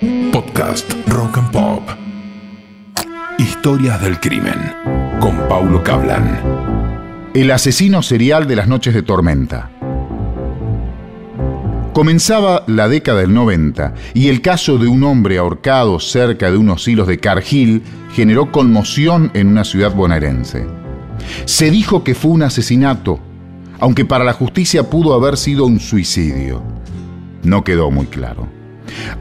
[0.00, 1.82] Podcast Rock and Pop.
[3.36, 4.54] Historias del crimen
[5.18, 6.40] con Paulo Cablan.
[7.34, 9.70] El asesino serial de las noches de tormenta.
[11.92, 16.86] Comenzaba la década del 90 y el caso de un hombre ahorcado cerca de unos
[16.86, 20.64] hilos de Cargill generó conmoción en una ciudad bonaerense.
[21.44, 23.18] Se dijo que fue un asesinato,
[23.80, 26.62] aunque para la justicia pudo haber sido un suicidio.
[27.42, 28.57] No quedó muy claro.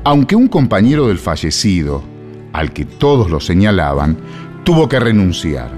[0.04, 2.04] Aunque un compañero del fallecido,
[2.54, 4.18] al que todos lo señalaban,
[4.64, 5.70] tuvo que renunciar.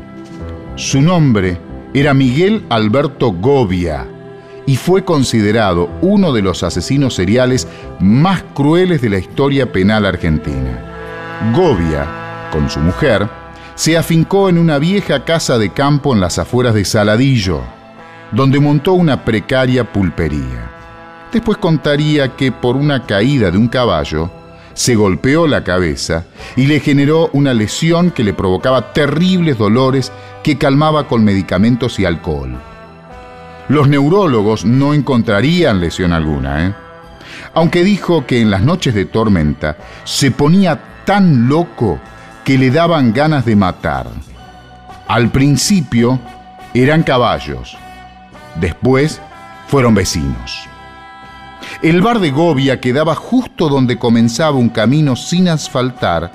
[0.75, 1.57] Su nombre
[1.93, 4.07] era Miguel Alberto Govia
[4.65, 7.67] y fue considerado uno de los asesinos seriales
[7.99, 11.51] más crueles de la historia penal argentina.
[11.55, 13.27] Govia, con su mujer,
[13.75, 17.61] se afincó en una vieja casa de campo en las afueras de Saladillo,
[18.31, 20.68] donde montó una precaria pulpería.
[21.31, 24.31] Después contaría que por una caída de un caballo,
[24.79, 26.23] se golpeó la cabeza
[26.55, 30.09] y le generó una lesión que le provocaba terribles dolores
[30.41, 32.57] que calmaba con medicamentos y alcohol.
[33.67, 36.73] Los neurólogos no encontrarían lesión alguna, ¿eh?
[37.53, 41.99] aunque dijo que en las noches de tormenta se ponía tan loco
[42.45, 44.07] que le daban ganas de matar.
[45.09, 46.21] Al principio
[46.73, 47.77] eran caballos,
[48.55, 49.19] después
[49.67, 50.68] fueron vecinos.
[51.81, 56.29] El bar de Govia quedaba justo donde comenzaba un camino sin asfaltar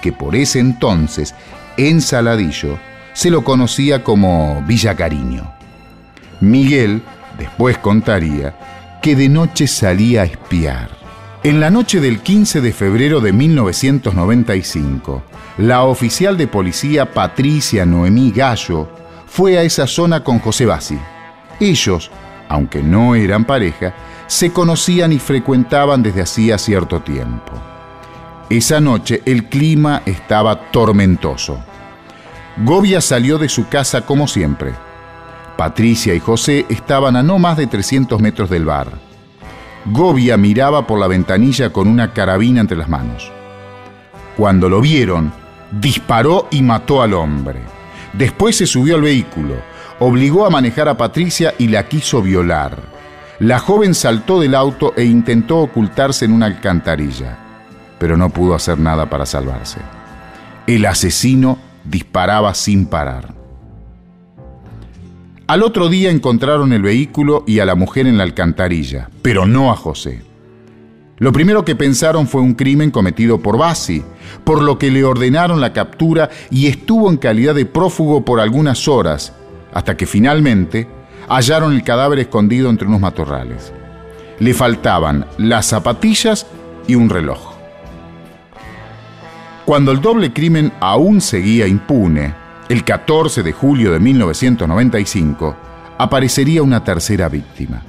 [0.00, 1.34] que por ese entonces,
[1.76, 2.78] en Saladillo,
[3.12, 5.52] se lo conocía como Villa Cariño.
[6.40, 7.02] Miguel
[7.38, 8.54] después contaría
[9.02, 10.88] que de noche salía a espiar.
[11.42, 15.22] En la noche del 15 de febrero de 1995,
[15.58, 18.88] la oficial de policía Patricia Noemí Gallo
[19.26, 20.98] fue a esa zona con José Bassi.
[21.60, 22.10] Ellos,
[22.48, 23.94] aunque no eran pareja,
[24.26, 27.52] se conocían y frecuentaban desde hacía cierto tiempo.
[28.50, 31.58] Esa noche el clima estaba tormentoso.
[32.64, 34.86] Govia salió de su casa como siempre
[35.56, 38.88] Patricia y José estaban a no más de 300 metros del bar.
[39.86, 43.32] Govia miraba por la ventanilla con una carabina entre las manos.
[44.36, 45.32] Cuando lo vieron,
[45.72, 47.60] disparó y mató al hombre.
[48.12, 49.54] Después se subió al vehículo,
[49.98, 52.95] obligó a manejar a Patricia y la quiso violar.
[53.38, 57.36] La joven saltó del auto e intentó ocultarse en una alcantarilla,
[57.98, 59.78] pero no pudo hacer nada para salvarse.
[60.66, 63.34] El asesino disparaba sin parar.
[65.46, 69.70] Al otro día encontraron el vehículo y a la mujer en la alcantarilla, pero no
[69.70, 70.22] a José.
[71.18, 74.02] Lo primero que pensaron fue un crimen cometido por Bassi,
[74.44, 78.88] por lo que le ordenaron la captura y estuvo en calidad de prófugo por algunas
[78.88, 79.34] horas,
[79.72, 80.88] hasta que finalmente
[81.28, 83.72] hallaron el cadáver escondido entre unos matorrales.
[84.38, 86.46] Le faltaban las zapatillas
[86.86, 87.54] y un reloj.
[89.64, 92.34] Cuando el doble crimen aún seguía impune,
[92.68, 95.56] el 14 de julio de 1995
[95.98, 97.82] aparecería una tercera víctima,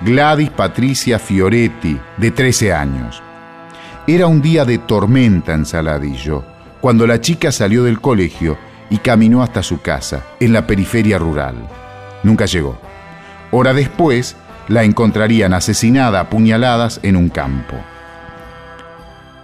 [0.00, 3.22] Gladys Patricia Fioretti, de 13 años.
[4.06, 6.44] Era un día de tormenta en Saladillo,
[6.80, 8.58] cuando la chica salió del colegio
[8.90, 11.54] y caminó hasta su casa, en la periferia rural.
[12.24, 12.80] Nunca llegó.
[13.52, 14.34] Hora después,
[14.66, 17.76] la encontrarían asesinada a puñaladas en un campo.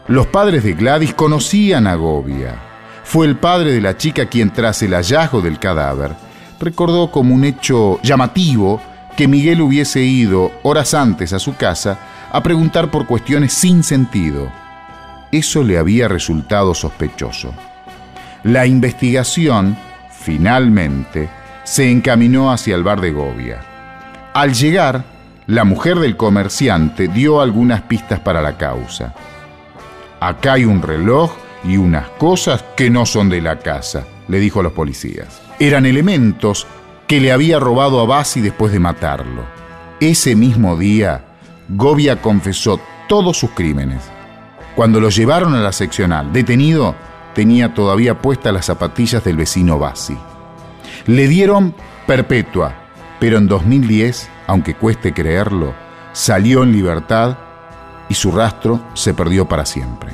[0.09, 2.71] Los padres de Gladys conocían a Govia
[3.11, 6.13] fue el padre de la chica quien tras el hallazgo del cadáver
[6.61, 8.81] recordó como un hecho llamativo
[9.17, 11.99] que Miguel hubiese ido horas antes a su casa
[12.31, 14.53] a preguntar por cuestiones sin sentido.
[15.33, 17.53] Eso le había resultado sospechoso.
[18.45, 19.77] La investigación,
[20.13, 21.29] finalmente,
[21.71, 23.61] se encaminó hacia el bar de Govia.
[24.35, 25.05] Al llegar,
[25.47, 29.15] la mujer del comerciante dio algunas pistas para la causa.
[30.19, 31.31] Acá hay un reloj
[31.63, 35.41] y unas cosas que no son de la casa, le dijo a los policías.
[35.61, 36.67] Eran elementos
[37.07, 39.45] que le había robado a Basi después de matarlo.
[40.01, 41.25] Ese mismo día,
[41.69, 44.03] Govia confesó todos sus crímenes.
[44.75, 46.97] Cuando lo llevaron a la seccional, detenido,
[47.33, 50.19] tenía todavía puestas las zapatillas del vecino Basi.
[51.07, 51.75] Le dieron
[52.07, 52.75] perpetua,
[53.19, 55.75] pero en 2010, aunque cueste creerlo,
[56.13, 57.39] salió en libertad
[58.09, 60.13] y su rastro se perdió para siempre.